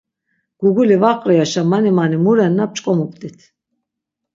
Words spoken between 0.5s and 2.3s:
Guguli va qriaşa mani mani